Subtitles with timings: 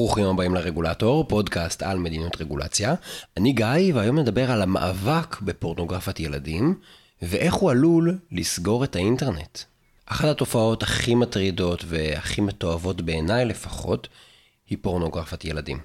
[0.00, 2.94] ברוכים הבאים לרגולטור, פודקאסט על מדיניות רגולציה.
[3.36, 6.74] אני גיא, והיום נדבר על המאבק בפורנוגרפיית ילדים,
[7.22, 9.58] ואיך הוא עלול לסגור את האינטרנט.
[10.06, 14.08] אחת התופעות הכי מטרידות והכי מתועבות בעיניי לפחות,
[14.70, 15.78] היא פורנוגרפיית ילדים.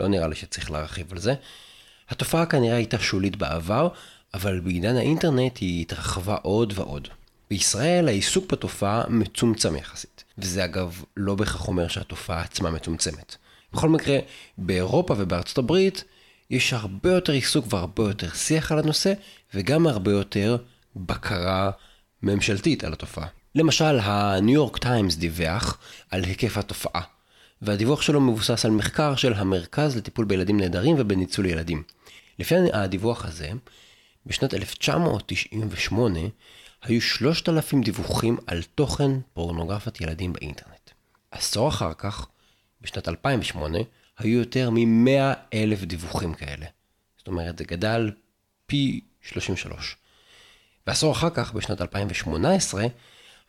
[0.00, 1.34] לא נראה לי שצריך להרחיב על זה.
[2.08, 3.88] התופעה כנראה הייתה שולית בעבר,
[4.34, 7.08] אבל בעידן האינטרנט היא התרחבה עוד ועוד.
[7.50, 13.36] בישראל העיסוק בתופעה מצומצם יחסית, וזה אגב לא בהכרח אומר שהתופעה עצמה מצומצמת.
[13.72, 14.18] בכל מקרה,
[14.58, 16.04] באירופה ובארצות הברית
[16.50, 19.12] יש הרבה יותר עיסוק והרבה יותר שיח על הנושא,
[19.54, 20.56] וגם הרבה יותר
[20.96, 21.70] בקרה
[22.22, 23.26] ממשלתית על התופעה.
[23.54, 25.78] למשל, הניו יורק טיימס דיווח
[26.10, 27.02] על היקף התופעה,
[27.62, 31.82] והדיווח שלו מבוסס על מחקר של המרכז לטיפול בילדים נהדרים ובניצול ילדים.
[32.38, 33.50] לפי הדיווח הזה,
[34.26, 36.20] בשנת 1998
[36.82, 40.90] היו 3,000 דיווחים על תוכן פורנוגרפיית ילדים באינטרנט.
[41.30, 42.26] עשור אחר כך,
[42.86, 43.78] בשנת 2008,
[44.18, 46.66] היו יותר מ-100 אלף דיווחים כאלה.
[47.18, 48.10] זאת אומרת, זה גדל
[48.66, 49.96] פי 33.
[50.86, 52.84] ועשור אחר כך, בשנת 2018,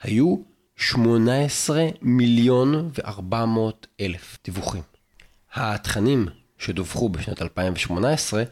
[0.02, 0.38] היו
[0.76, 4.82] 18 מיליון ו-400 אלף דיווחים.
[5.54, 6.28] התכנים
[6.58, 8.44] שדווחו בשנת 2018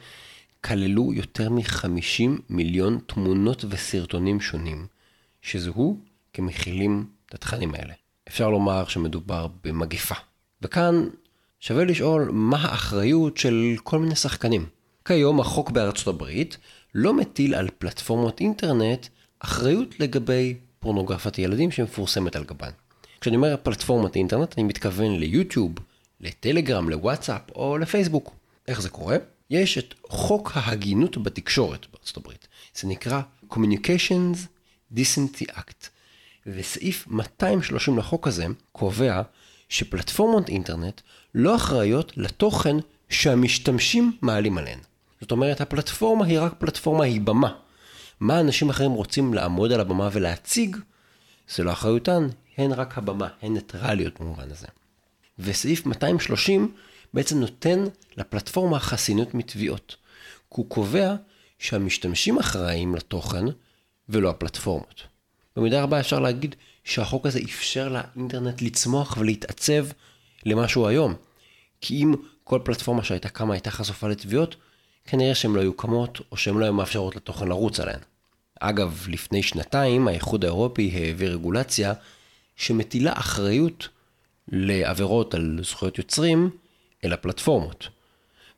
[0.63, 4.87] כללו יותר מ-50 מיליון תמונות וסרטונים שונים,
[5.41, 5.99] שזוהו
[6.33, 7.93] כמכילים את התכנים האלה.
[8.27, 10.15] אפשר לומר שמדובר במגפה.
[10.65, 11.07] וכאן
[11.59, 14.65] שווה לשאול מה האחריות של כל מיני שחקנים.
[15.05, 16.57] כיום החוק בארצות הברית
[16.95, 19.07] לא מטיל על פלטפורמות אינטרנט
[19.39, 22.69] אחריות לגבי פורנוגרפיית ילדים שמפורסמת על גבן.
[23.21, 25.71] כשאני אומר פלטפורמת אינטרנט אני מתכוון ליוטיוב,
[26.21, 28.35] לטלגרם, לוואטסאפ או לפייסבוק.
[28.67, 29.17] איך זה קורה?
[29.49, 32.47] יש את חוק ההגינות בתקשורת בארצות הברית.
[32.75, 34.37] זה נקרא Communications
[34.95, 35.87] Decency Act.
[36.47, 39.21] וסעיף 230 לחוק הזה קובע
[39.69, 41.01] שפלטפורמות אינטרנט
[41.35, 42.75] לא אחראיות לתוכן
[43.09, 44.79] שהמשתמשים מעלים עליהן.
[45.21, 47.53] זאת אומרת, הפלטפורמה היא רק פלטפורמה, היא במה.
[48.19, 50.77] מה אנשים אחרים רוצים לעמוד על הבמה ולהציג,
[51.55, 54.67] זה לא אחריותן, הן רק הבמה, הן ניטרליות במובן הזה.
[55.39, 56.73] וסעיף 230
[57.13, 57.83] בעצם נותן
[58.17, 59.95] לפלטפורמה חסינות מתביעות.
[60.49, 61.15] כי הוא קובע
[61.59, 63.45] שהמשתמשים אחראים לתוכן
[64.09, 65.14] ולא הפלטפורמות.
[65.55, 69.85] במידה רבה אפשר להגיד שהחוק הזה אפשר לאינטרנט לצמוח ולהתעצב
[70.45, 71.13] למה שהוא היום.
[71.81, 74.55] כי אם כל פלטפורמה שהייתה קמה הייתה חשופה לתביעות,
[75.05, 77.99] כנראה שהן לא היו קמות או שהן לא היו מאפשרות לתוכן לרוץ עליהן.
[78.59, 81.93] אגב, לפני שנתיים האיחוד האירופי העביר רגולציה
[82.55, 83.87] שמטילה אחריות
[84.47, 86.49] לעבירות על זכויות יוצרים
[87.03, 87.87] אל הפלטפורמות,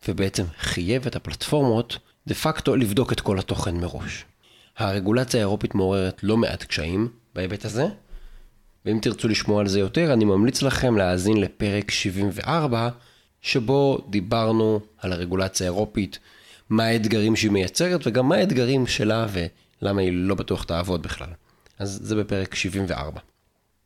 [0.08, 1.98] ובעצם חייב את הפלטפורמות
[2.28, 4.26] דה פקטו לבדוק את כל התוכן מראש.
[4.78, 7.88] הרגולציה האירופית מעוררת לא מעט קשיים בהיבט הזה,
[8.86, 12.90] ואם תרצו לשמוע על זה יותר, אני ממליץ לכם להאזין לפרק 74,
[13.42, 16.20] שבו דיברנו על הרגולציה האירופית,
[16.70, 19.28] מה האתגרים שהיא מייצרת וגם מה האתגרים שלה
[19.82, 21.30] ולמה היא לא בטוח תעבוד בכלל.
[21.80, 23.20] אז זה בפרק 74.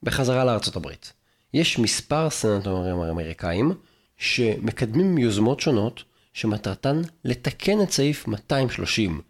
[0.03, 1.13] בחזרה לארצות הברית.
[1.53, 3.73] יש מספר סנטורים אמריקאים
[4.18, 6.03] שמקדמים יוזמות שונות
[6.34, 9.22] שמטרתן לתקן את סעיף 230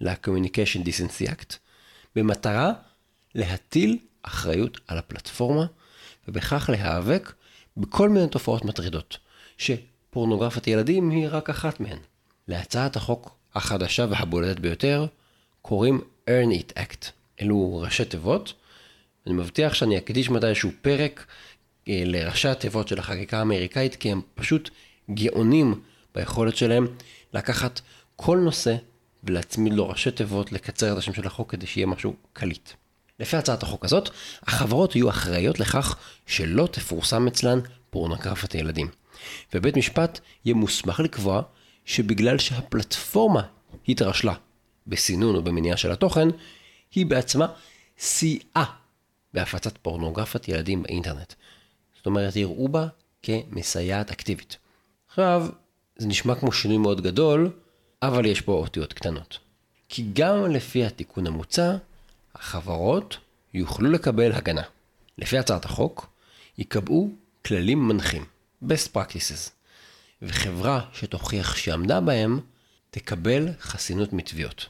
[0.00, 1.56] ל-Communication Decency Act,
[2.16, 2.72] במטרה
[3.34, 5.66] להטיל אחריות על הפלטפורמה,
[6.28, 7.32] ובכך להיאבק
[7.76, 9.18] בכל מיני תופעות מטרידות,
[9.58, 11.98] שפורנוגרפיית ילדים היא רק אחת מהן.
[12.48, 15.06] להצעת החוק החדשה והבולטת ביותר
[15.62, 17.10] קוראים Earn It Act.
[17.40, 18.52] אלו ראשי תיבות.
[19.26, 21.26] אני מבטיח שאני אקדיש מתישהו פרק
[21.88, 24.70] אה, לראשי התיבות של החקיקה האמריקאית, כי הם פשוט
[25.10, 25.80] גאונים
[26.14, 26.86] ביכולת שלהם
[27.34, 27.80] לקחת
[28.16, 28.76] כל נושא
[29.28, 32.70] ולהצמיד לו ראשי תיבות, לקצר את השם של החוק כדי שיהיה משהו קליט.
[33.20, 34.10] לפי הצעת החוק הזאת,
[34.42, 35.96] החברות יהיו אחראיות לכך
[36.26, 37.58] שלא תפורסם אצלן
[37.90, 38.88] פורנוגרפיית ילדים.
[39.54, 41.42] ובית משפט יהיה מוסמך לקבוע
[41.84, 43.42] שבגלל שהפלטפורמה
[43.88, 44.34] התרשלה
[44.86, 46.28] בסינון או במניעה של התוכן,
[46.94, 47.46] היא בעצמה
[47.98, 48.64] סייעה
[49.34, 51.32] בהפצת פורנוגרפיית ילדים באינטרנט.
[51.96, 52.86] זאת אומרת, יראו בה
[53.22, 54.56] כמסייעת אקטיבית.
[55.08, 55.46] עכשיו,
[55.96, 57.50] זה נשמע כמו שינוי מאוד גדול,
[58.02, 59.38] אבל יש פה אותיות קטנות.
[59.88, 61.76] כי גם לפי התיקון המוצע,
[62.34, 63.16] החברות
[63.54, 64.62] יוכלו לקבל הגנה.
[65.18, 66.06] לפי הצעת החוק,
[66.58, 67.10] ייקבעו
[67.46, 68.24] כללים מנחים,
[68.64, 69.50] best practices,
[70.22, 72.40] וחברה שתוכיח שעמדה בהם,
[72.90, 74.66] תקבל חסינות מתביעות.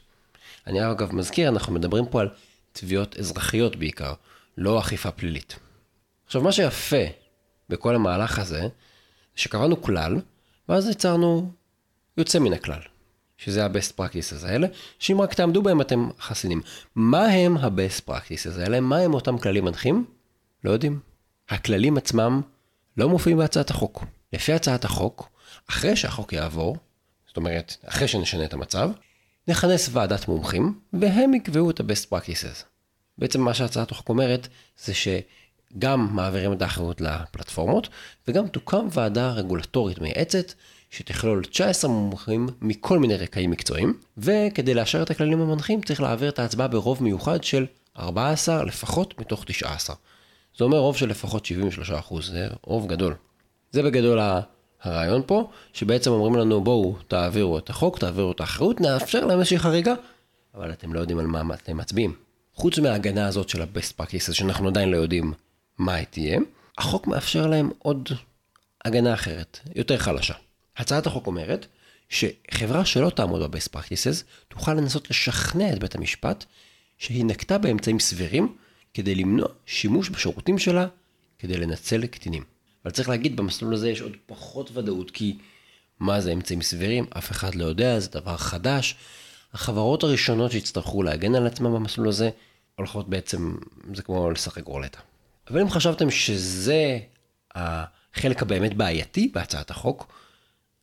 [0.67, 2.29] אני אגב מזכיר, אנחנו מדברים פה על
[2.73, 4.13] תביעות אזרחיות בעיקר,
[4.57, 5.59] לא אכיפה פלילית.
[6.25, 7.03] עכשיו, מה שיפה
[7.69, 8.67] בכל המהלך הזה, זה
[9.35, 10.15] שקבענו כלל,
[10.69, 11.51] ואז יצרנו
[12.17, 12.81] יוצא מן הכלל,
[13.39, 14.67] שזה ה-best practices האלה,
[14.99, 16.61] שאם רק תעמדו בהם אתם חסינים.
[16.95, 18.79] מה הם ה-best practices האלה?
[18.79, 20.05] מה הם אותם כללים מנחים?
[20.63, 20.99] לא יודעים.
[21.49, 22.41] הכללים עצמם
[22.97, 24.05] לא מופיעים בהצעת החוק.
[24.33, 25.29] לפי הצעת החוק,
[25.69, 26.77] אחרי שהחוק יעבור,
[27.27, 28.89] זאת אומרת, אחרי שנשנה את המצב,
[29.47, 32.63] נכנס ועדת מומחים, והם יקבעו את ה-best practices.
[33.17, 34.47] בעצם מה שהצעת החוק אומרת,
[34.77, 37.89] זה שגם מעבירים את האחריות לפלטפורמות,
[38.27, 40.53] וגם תוקם ועדה רגולטורית מייעצת,
[40.89, 46.39] שתכלול 19 מומחים מכל מיני רקעים מקצועיים, וכדי לאשר את הכללים המנחים צריך להעביר את
[46.39, 47.65] ההצבעה ברוב מיוחד של
[47.99, 49.95] 14 לפחות מתוך 19.
[50.57, 51.47] זה אומר רוב של לפחות
[52.09, 53.15] 73%, זה רוב גדול.
[53.71, 54.19] זה בגדול
[54.81, 59.59] הרעיון פה, שבעצם אומרים לנו בואו תעבירו את החוק, תעבירו את האחריות, נאפשר להם איזושהי
[59.59, 59.93] חריגה,
[60.55, 62.15] אבל אתם לא יודעים על מה אתם מצביעים.
[62.53, 65.33] חוץ מההגנה הזאת של ה-best practices, שאנחנו עדיין לא יודעים
[65.77, 66.39] מה היא תהיה,
[66.77, 68.09] החוק מאפשר להם עוד
[68.85, 70.33] הגנה אחרת, יותר חלשה.
[70.79, 71.67] הצעת החוק אומרת
[72.09, 76.45] שחברה שלא תעמוד ב-best practices, תוכל לנסות לשכנע את בית המשפט
[76.97, 78.55] שהיא נקטה באמצעים סבירים
[78.93, 80.87] כדי למנוע שימוש בשירותים שלה
[81.39, 82.43] כדי לנצל קטינים.
[82.85, 85.37] אבל צריך להגיד, במסלול הזה יש עוד פחות ודאות, כי
[85.99, 87.05] מה זה אמצעים סבירים?
[87.17, 88.95] אף אחד לא יודע, זה דבר חדש.
[89.53, 92.29] החברות הראשונות שיצטרכו להגן על עצמם במסלול הזה,
[92.75, 93.55] הולכות בעצם,
[93.93, 94.99] זה כמו לשחק רולטה.
[95.49, 96.99] אבל אם חשבתם שזה
[97.55, 100.13] החלק הבאמת בעייתי בהצעת החוק,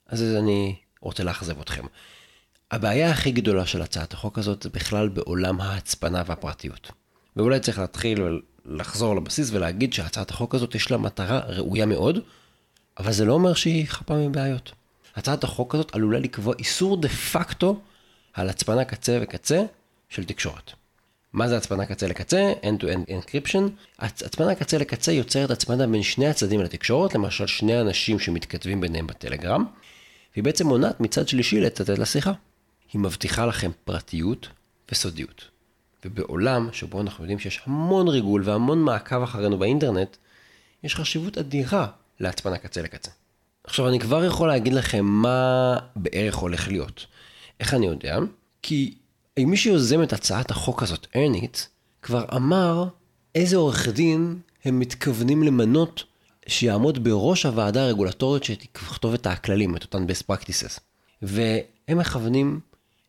[0.08, 1.84] אז אני רוצה לאכזב אתכם.
[2.70, 6.90] הבעיה הכי גדולה של הצעת החוק הזאת זה בכלל בעולם ההצפנה והפרטיות.
[7.36, 12.18] ואולי צריך להתחיל לחזור לבסיס ולהגיד שהצעת החוק הזאת יש לה מטרה ראויה מאוד,
[12.98, 14.72] אבל זה לא אומר שהיא חפה מבעיות.
[15.16, 17.80] הצעת החוק הזאת עלולה לקבוע איסור דה פקטו
[18.32, 19.62] על הצפנה קצה וקצה
[20.08, 20.72] של תקשורת.
[21.32, 22.52] מה זה הצפנה קצה לקצה?
[22.62, 23.62] End-to-End Encryption.
[23.98, 29.64] הצפנה קצה לקצה יוצרת הצפנה בין שני הצדדים לתקשורת, למשל שני אנשים שמתכתבים ביניהם בטלגרם,
[30.36, 32.32] והיא בעצם מונעת מצד שלישי לצטט לשיחה.
[32.92, 34.48] היא מבטיחה לכם פרטיות
[34.92, 35.44] וסודיות.
[36.04, 40.16] ובעולם שבו אנחנו יודעים שיש המון ריגול והמון מעקב אחרינו באינטרנט,
[40.84, 41.86] יש חשיבות אדירה
[42.20, 43.10] להצפנה קצה לקצה.
[43.64, 47.06] עכשיו אני כבר יכול להגיד לכם מה בערך הולך להיות.
[47.60, 48.18] איך אני יודע?
[48.62, 48.94] כי
[49.38, 51.68] מי שיוזם את הצעת החוק הזאת, ארנית,
[52.02, 52.88] כבר אמר
[53.34, 56.04] איזה עורך דין הם מתכוונים למנות
[56.46, 60.80] שיעמוד בראש הוועדה הרגולטורית שתכתוב את הכללים, את אותן best practices.
[61.22, 62.60] והם מכוונים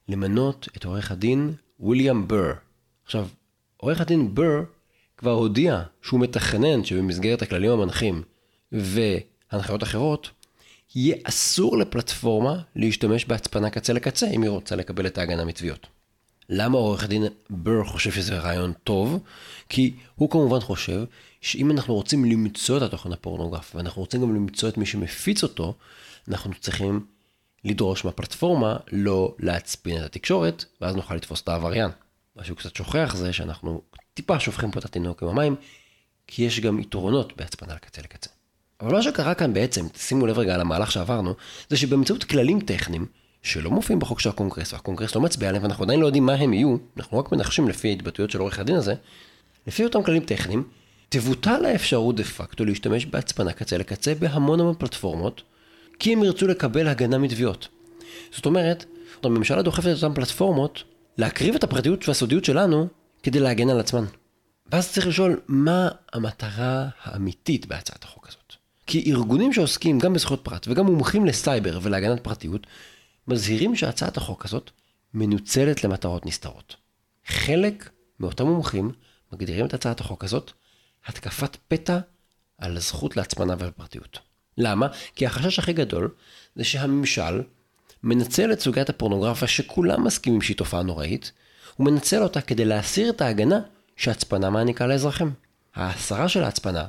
[0.09, 2.53] למנות את עורך הדין ויליאם בר.
[3.05, 3.27] עכשיו,
[3.77, 4.63] עורך הדין בר
[5.17, 8.21] כבר הודיע שהוא מתכנן שבמסגרת הכללים המנחים
[8.71, 10.29] והנחיות אחרות,
[10.95, 15.87] יהיה אסור לפלטפורמה להשתמש בהצפנה קצה לקצה אם היא רוצה לקבל את ההגנה מתביעות.
[16.49, 19.19] למה עורך הדין בר חושב שזה רעיון טוב?
[19.69, 21.03] כי הוא כמובן חושב
[21.41, 25.73] שאם אנחנו רוצים למצוא את התוכן הפורנוגרפי ואנחנו רוצים גם למצוא את מי שמפיץ אותו,
[26.27, 27.05] אנחנו צריכים
[27.63, 31.89] לדרוש מהפלטפורמה לא להצפין את התקשורת, ואז נוכל לתפוס את העבריין.
[32.35, 33.81] מה שהוא קצת שוכח זה שאנחנו
[34.13, 35.55] טיפה שופכים פה את התינוק עם המים,
[36.27, 38.29] כי יש גם יתרונות בהצפנה לקצה לקצה.
[38.81, 41.33] אבל מה שקרה כאן בעצם, שימו לב רגע על המהלך שעברנו,
[41.69, 43.05] זה שבאמצעות כללים טכניים,
[43.43, 46.53] שלא מופיעים בחוק של הקונגרס, והקונגרס לא מצביע עליהם, ואנחנו עדיין לא יודעים מה הם
[46.53, 48.93] יהיו, אנחנו רק מנחשים לפי ההתבטאויות של עורך הדין הזה,
[49.67, 50.63] לפי אותם כללים טכניים,
[51.09, 55.41] תבוטל האפשרות דה פקטו להשתמש בהצפנה קצה לקצה בהמון המון פלטפורמות,
[55.99, 57.67] כי הם ירצו לקבל הגנה מתביעות.
[58.31, 58.85] זאת אומרת,
[59.23, 60.83] הממשלה דוחפת את אותן פלטפורמות
[61.17, 62.87] להקריב את הפרטיות והסודיות שלנו
[63.23, 64.05] כדי להגן על עצמן.
[64.71, 68.53] ואז צריך לשאול, מה המטרה האמיתית בהצעת החוק הזאת?
[68.87, 72.67] כי ארגונים שעוסקים גם בזכויות פרט וגם מומחים לסייבר ולהגנת פרטיות,
[73.27, 74.71] מזהירים שהצעת החוק הזאת
[75.13, 76.75] מנוצלת למטרות נסתרות.
[77.25, 78.91] חלק מאותם מומחים
[79.33, 80.51] מגדירים את הצעת החוק הזאת
[81.07, 81.99] התקפת פתע
[82.57, 84.19] על הזכות להצמנה ולפרטיות.
[84.57, 84.87] למה?
[85.15, 86.09] כי החשש הכי גדול
[86.55, 87.41] זה שהממשל
[88.03, 91.31] מנצל את סוגיית הפורנוגרפיה שכולם מסכימים שהיא תופעה נוראית,
[91.75, 93.59] הוא מנצל אותה כדי להסיר את ההגנה
[93.95, 95.31] שהצפנה מעניקה לאזרחים.
[95.75, 96.85] ההסרה של ההצפנה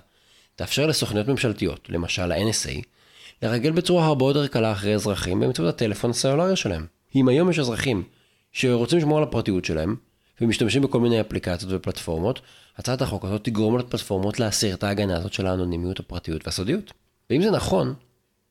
[0.56, 2.82] תאפשר לסוכניות ממשלתיות, למשל ה-NSA,
[3.42, 6.86] לרגל בצורה הרבה יותר קלה אחרי אזרחים באמצעות הטלפון הסלולרי שלהם.
[7.16, 8.02] אם היום יש אזרחים
[8.52, 9.96] שרוצים לשמור על הפרטיות שלהם,
[10.40, 12.40] ומשתמשים בכל מיני אפליקציות ופלטפורמות,
[12.76, 16.92] הצעת החוק הזאת תגרום לפלטפורמות להסיר את ההגנה הזאת של האנונימיות, הפרטיות והסודיות.
[17.30, 17.94] ואם זה נכון,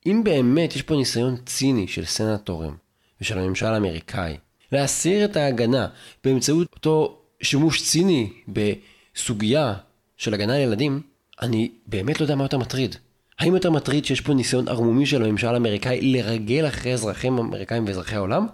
[0.05, 2.77] אם באמת יש פה ניסיון ציני של סנטורים
[3.21, 4.37] ושל הממשל האמריקאי
[4.71, 5.87] להסיר את ההגנה
[6.23, 9.73] באמצעות אותו שימוש ציני בסוגיה
[10.17, 11.01] של הגנה על ילדים,
[11.41, 12.95] אני באמת לא יודע מה יותר מטריד.
[13.39, 18.15] האם יותר מטריד שיש פה ניסיון ערמומי של הממשל האמריקאי לרגל אחרי אזרחים אמריקאים ואזרחי
[18.15, 18.47] העולם?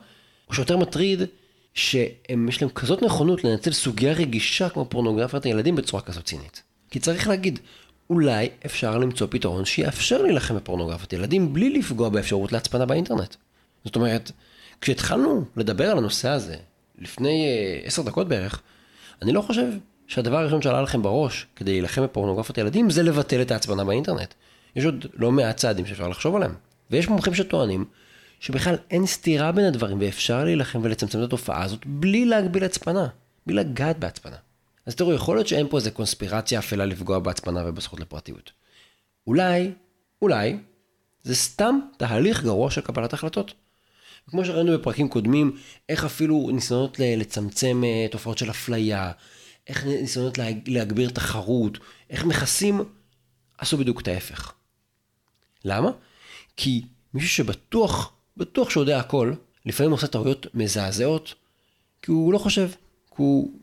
[0.49, 1.21] או שיותר מטריד
[1.73, 6.63] שיש להם כזאת נכונות לנצל סוגיה רגישה כמו פורנוגרפיית הילדים בצורה כזאת צינית.
[6.91, 7.59] כי צריך להגיד,
[8.09, 13.35] אולי אפשר למצוא פתרון שיאפשר להילחם בפורנוגרפיית ילדים בלי לפגוע באפשרות להצפנה באינטרנט.
[13.85, 14.31] זאת אומרת,
[14.81, 16.55] כשהתחלנו לדבר על הנושא הזה,
[16.99, 18.61] לפני אה, עשר דקות בערך,
[19.21, 19.65] אני לא חושב
[20.07, 24.33] שהדבר הראשון שעלה לכם בראש כדי להילחם בפורנוגרפיית ילדים זה לבטל את ההצפנה באינטרנט.
[24.75, 26.53] יש עוד לא מעט צעדים שאפשר לחשוב עליהם.
[26.91, 27.85] ויש מומחים שטוענים
[28.43, 33.07] שבכלל אין סתירה בין הדברים ואפשר להילחם ולצמצם את התופעה הזאת בלי להגביל הצפנה,
[33.45, 34.35] בלי לגעת בהצפנה.
[34.85, 38.51] אז תראו, יכול להיות שאין פה איזה קונספירציה אפלה לפגוע בהצפנה ובזכות לפרטיות.
[39.27, 39.71] אולי,
[40.21, 40.57] אולי,
[41.21, 43.53] זה סתם תהליך גרוע של קבלת החלטות.
[44.29, 45.57] כמו שראינו בפרקים קודמים,
[45.89, 49.11] איך אפילו ניסיונות לצמצם אה, תופעות של אפליה,
[49.67, 51.77] איך ניסיונות להגביר תחרות,
[52.09, 52.81] איך מכסים,
[53.57, 54.53] עשו בדיוק את ההפך.
[55.65, 55.91] למה?
[56.57, 56.81] כי
[57.13, 59.33] מישהו שבטוח, בטוח שיודע הכל,
[59.65, 61.33] לפעמים עושה טעויות מזעזעות,
[62.01, 62.69] כי הוא לא חושב,
[63.07, 63.59] כי הוא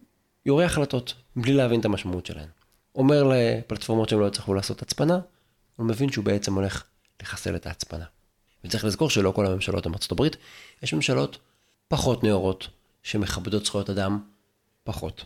[0.46, 2.48] יורה החלטות, בלי להבין את המשמעות שלהן.
[2.94, 5.20] אומר לפלטפורמות שהם לא יצטרכו לעשות הצפנה,
[5.76, 6.84] הוא מבין שהוא בעצם הולך
[7.22, 8.04] לחסל את ההצפנה.
[8.64, 10.36] וצריך לזכור שלא כל הממשלות הן ארצות הברית,
[10.82, 11.38] יש ממשלות
[11.88, 12.68] פחות נאורות,
[13.02, 14.20] שמכבדות זכויות אדם
[14.84, 15.24] פחות.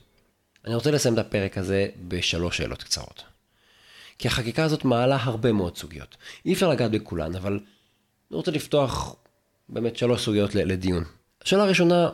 [0.65, 3.23] אני רוצה לסיים את הפרק הזה בשלוש שאלות קצרות.
[4.19, 6.17] כי החקיקה הזאת מעלה הרבה מאוד סוגיות.
[6.45, 9.17] אי אפשר לגעת בכולן, אבל אני רוצה לפתוח
[9.69, 11.05] באמת שלוש סוגיות לדיון.
[11.45, 12.11] השאלה הראשונה,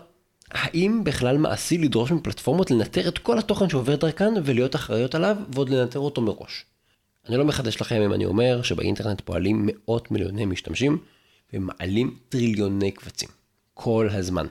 [0.50, 5.68] האם בכלל מעשי לדרוש מפלטפורמות לנטר את כל התוכן שעובר דרכן ולהיות אחראיות עליו ועוד
[5.68, 6.64] לנטר אותו מראש?
[7.28, 10.98] אני לא מחדש לכם אם אני אומר שבאינטרנט פועלים מאות מיליוני משתמשים
[11.52, 13.28] ומעלים טריליוני קבצים.
[13.74, 14.46] כל הזמן.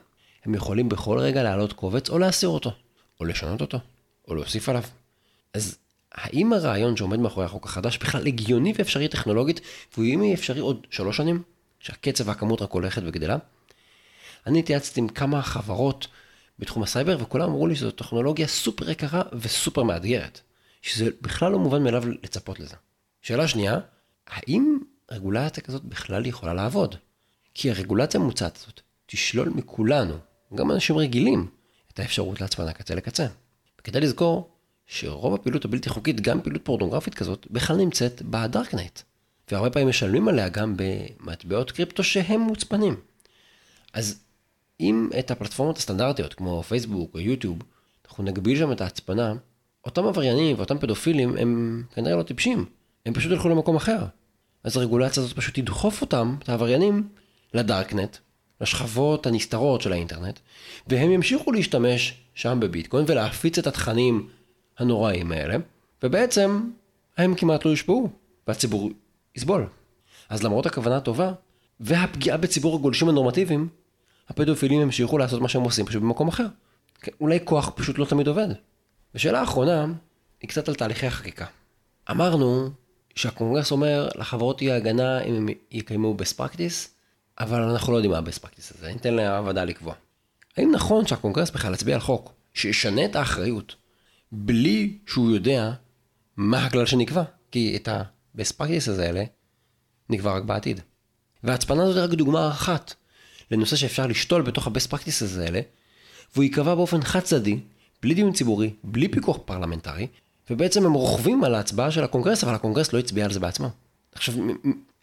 [0.46, 2.72] הם יכולים בכל רגע להעלות קובץ או להסיר אותו,
[3.20, 3.80] או לשנות אותו,
[4.28, 4.84] או להוסיף עליו.
[5.54, 5.78] אז
[6.12, 9.62] האם הרעיון שעומד מאחורי החוק החדש בכלל הגיוני ואפשרי טכנולוגית,
[9.94, 11.44] והוא יהיה אפשרי עוד שלוש שנים,
[11.80, 13.38] שהקצב והכמות רק הולכת וגדלה?
[14.48, 16.08] אני התייעצתי עם כמה חברות
[16.60, 20.42] בתחום הסייבר, וכולם אמרו לי שזו טכנולוגיה סופר יקרה וסופר מאתגרת.
[20.82, 22.76] שזה בכלל לא מובן מאליו לצפות לזה.
[23.22, 23.80] שאלה שנייה,
[24.28, 24.78] האם
[25.12, 26.96] רגולציה כזאת בכלל יכולה לעבוד?
[27.54, 30.14] כי הרגולציה המוצעת הזאת תשלול מכולנו,
[30.56, 31.48] גם אנשים רגילים,
[31.94, 33.28] את האפשרות להצפנה קצה לקצה.
[33.80, 34.50] וכדאי לזכור
[34.88, 39.00] שרוב הפעילות הבלתי חוקית, גם פעילות פורנוגרפית כזאת, בכלל נמצאת בדארקנייט.
[39.52, 42.96] והרבה פעמים משלמים עליה גם במטבעות קריפטו שהם מוצפנים.
[43.94, 44.20] אז
[44.80, 47.60] אם את הפלטפורמות הסטנדרטיות, כמו פייסבוק או יוטיוב,
[48.08, 49.34] אנחנו נגביל שם את ההצפנה,
[49.86, 52.66] אותם עבריינים ואותם פדופילים הם כנראה לא טיפשים,
[53.06, 54.06] הם פשוט ילכו למקום אחר.
[54.64, 57.08] אז הרגולציה הזאת פשוט תדחוף אותם, את העבריינים,
[57.54, 58.18] לדארקנט,
[58.62, 60.40] לשכבות הנסתרות של האינטרנט,
[60.88, 64.30] והם ימשיכו להשתמש שם בביטקוין ולהפיץ את התכנים
[64.78, 65.56] הנוראים האלה,
[66.04, 66.70] ובעצם
[67.18, 68.10] הם כמעט לא יושפעו,
[68.48, 68.90] והציבור
[69.40, 69.68] יסבול.
[70.30, 71.32] אז למרות הכוונה הטובה,
[71.80, 73.70] והפגיעה בציבור הגולשים הנורמטיביים,
[74.30, 76.46] הפדופילים ימשיכו לעשות מה שהם עושים פשוט במקום אחר.
[77.02, 78.48] כן, אולי כוח פשוט לא תמיד עובד.
[79.16, 79.86] ושאלה אחרונה,
[80.42, 81.46] היא קצת על תהליכי החקיקה.
[82.12, 82.70] אמרנו
[83.16, 86.88] שהקונגרס אומר לחברות תהיה הגנה אם הם יקיימו best practice,
[87.40, 89.94] אבל אנחנו לא יודעים מה ה-best practice הזה, ניתן לוועדה לקבוע.
[90.58, 93.76] האם נכון שהקונגרס בכלל יצביע על חוק שישנה את האחריות
[94.32, 95.72] בלי שהוא יודע
[96.38, 97.24] מה הכלל שנקבע?
[97.52, 97.90] כי את
[98.40, 99.24] ה-best practice הזה האלה
[100.10, 100.82] נקבע רק בעתיד.
[101.44, 102.94] וההצפנה הזאת היא רק דוגמה אחת
[103.52, 105.62] לנושא שאפשר לשתול בתוך ה-best practice הזה האלה,
[106.34, 107.60] והוא ייקבע באופן חד צדדי
[108.02, 110.08] בלי דיון ציבורי, בלי פיקוח פרלמנטרי,
[110.50, 113.70] ובעצם הם רוכבים על ההצבעה של הקונגרס, אבל הקונגרס לא הצביע על זה בעצמו.
[114.12, 114.36] עכשיו,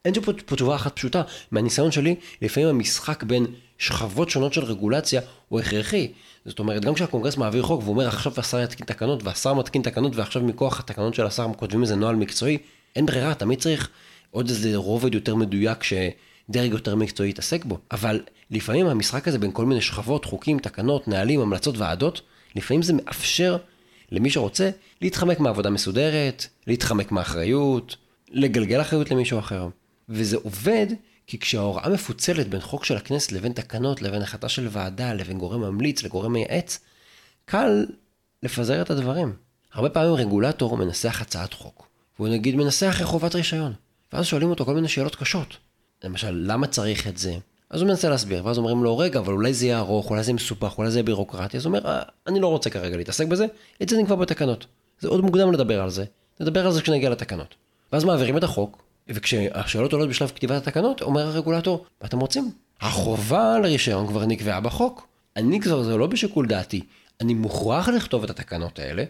[0.04, 1.22] אין פה, פה תשובה אחת פשוטה.
[1.50, 3.46] מהניסיון שלי, לפעמים המשחק בין
[3.78, 6.12] שכבות שונות של רגולציה הוא הכרחי.
[6.44, 10.42] זאת אומרת, גם כשהקונגרס מעביר חוק ואומר עכשיו השר יתקין תקנות, והשר מתקין תקנות, ועכשיו
[10.42, 12.58] מכוח התקנות של השר כותבים איזה נוהל מקצועי,
[12.96, 13.88] אין ברירה, תמיד צריך
[14.30, 17.78] עוד איזה רובד יותר מדויק שדרג יותר מקצועי יתעסק בו.
[17.90, 22.20] אבל לפעמים המשחק הזה בין כל מיני שכבות, חוקים, תקנות, נהלים, המלצות, ועדות,
[22.54, 23.56] לפעמים זה מאפשר
[24.12, 24.70] למי שרוצה
[25.02, 27.96] להתחמק מעבודה מסודרת, להתחמק מאחריות,
[28.30, 29.68] לגלגל אחריות למישהו אחר.
[30.08, 30.86] וזה עובד
[31.26, 35.60] כי כשההוראה מפוצלת בין חוק של הכנסת לבין תקנות, לבין החלטה של ועדה, לבין גורם
[35.60, 36.78] ממליץ לגורם מייעץ,
[37.44, 37.86] קל
[38.42, 39.32] לפזר את הדברים.
[39.72, 41.88] הרבה פעמים רגולטור מנסח הצעת חוק,
[42.18, 43.72] והוא נגיד מנסח אחרי חובת רישיון,
[44.12, 45.56] ואז שואלים אותו כל מיני שאלות קשות.
[46.04, 47.36] למשל, למה צריך את זה?
[47.70, 50.32] אז הוא מנסה להסביר, ואז אומרים לו, רגע, אבל אולי זה יהיה ארוך, אולי זה
[50.32, 53.46] מסופח, אולי זה יהיה בירוקרטי, אז הוא אומר, אה, אני לא רוצה כרגע להתעסק בזה,
[53.82, 54.66] את זה נקבע בתקנות.
[55.00, 56.04] זה עוד מוקדם לדבר על זה,
[56.40, 57.54] נדבר על זה כשנגיע לתקנות.
[57.92, 62.50] ואז מעבירים את החוק, וכשהשאלות עולות בשלב כתיבת התקנות, אומר הרגולטור, מה אתם רוצים?
[62.80, 65.08] החובה לרישיון כבר נקבעה בחוק.
[65.36, 66.80] אני כבר, זה לא בשיקול דעתי,
[67.20, 69.04] אני מוכרח לכתוב את התקנות האלה,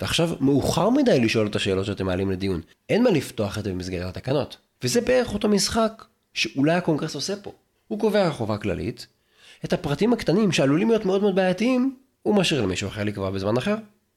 [0.00, 2.60] ועכשיו מאוחר מדי לשאול את השאלות שאתם מעלים לדיון.
[2.88, 4.56] אין מה לפתוח את זה במסגרת התקנות.
[4.84, 7.52] וזה בערך אותו משחק שאולי הקונגרס עושה פה.
[7.88, 9.06] הוא קובע חובה כללית,
[9.64, 13.74] את הפרטים הקטנים שעלולים להיות מאוד מאוד בעייתיים, הוא משאיר למישהו אחר לקבוע בזמן אחר.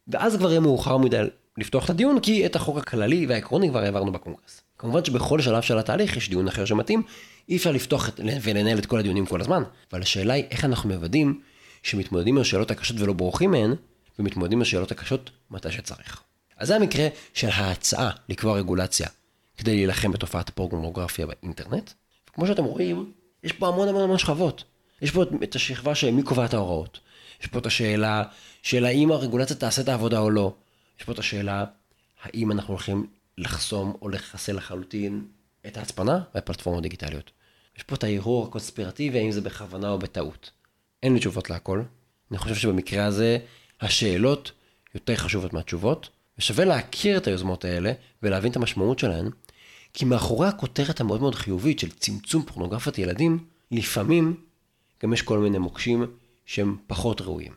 [0.07, 1.24] ואז כבר יהיה מאוחר מדי
[1.57, 4.62] לפתוח את הדיון, כי את החוק הכללי והעקרוני כבר העברנו בקונגרס.
[4.77, 7.03] כמובן שבכל שלב של התהליך יש דיון אחר שמתאים,
[7.50, 10.89] אי אפשר לפתוח את, ולנהל את כל הדיונים כל הזמן, אבל השאלה היא איך אנחנו
[10.89, 11.41] מוודאים
[11.83, 13.75] שמתמודדים עם השאלות הקשות ולא בורחים מהן,
[14.19, 16.23] ומתמודדים עם השאלות הקשות מתי שצריך.
[16.57, 19.07] אז זה המקרה של ההצעה לקבוע רגולציה
[19.57, 21.91] כדי להילחם בתופעת הפורנוגרפיה באינטרנט.
[22.29, 23.11] וכמו שאתם רואים,
[23.43, 24.63] יש פה המון המון המון שכבות.
[25.01, 26.99] יש פה את השכבה של מי קובע את ההוראות.
[27.41, 28.23] יש פה את השאלה
[28.61, 30.53] של האם הרגולציה תעשה את העבודה או לא.
[30.99, 31.65] יש פה את השאלה
[32.23, 33.07] האם אנחנו הולכים
[33.38, 35.25] לחסום או לחסל לחלוטין
[35.67, 37.31] את ההצפנה בפלטפורמות דיגיטליות.
[37.77, 40.51] יש פה את הערעור הקונספירטיבי, האם זה בכוונה או בטעות.
[41.03, 41.81] אין לי תשובות להכל.
[42.31, 43.38] אני חושב שבמקרה הזה,
[43.81, 44.51] השאלות
[44.95, 47.91] יותר חשובות מהתשובות, ושווה להכיר את היוזמות האלה
[48.24, 49.29] ולהבין את המשמעות שלהן,
[49.93, 54.36] כי מאחורי הכותרת המאוד מאוד חיובית של צמצום פורנוגרפיית ילדים, לפעמים
[55.03, 56.05] גם יש כל מיני מוקשים
[56.45, 57.51] שהם פחות ראויים.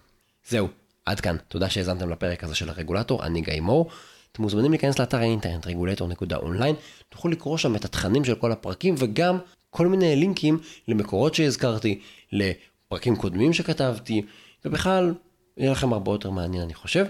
[0.49, 0.69] זהו,
[1.07, 1.37] עד כאן.
[1.49, 3.91] תודה שהאזנתם לפרק הזה של הרגולטור, אני גיא מור.
[4.33, 6.75] אתם מוזמנים להיכנס לאתר האינטרנט רגולטור.אונליין,
[7.09, 9.39] תוכלו לקרוא שם את התכנים של כל הפרקים וגם
[9.71, 12.01] כל מיני לינקים למקורות שהזכרתי,
[12.33, 14.23] לפרקים קודמים שכתבתי,
[14.65, 15.15] ובכלל,
[15.57, 17.07] יהיה לכם הרבה יותר מעניין אני חושב.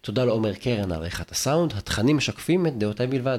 [0.00, 3.38] תודה לעומר קרן על עריכת הסאונד, התכנים משקפים את דעותיי בלבד.